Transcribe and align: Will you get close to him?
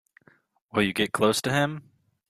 Will 0.73 0.81
you 0.81 0.93
get 0.93 1.11
close 1.13 1.43
to 1.43 1.53
him? 1.53 1.83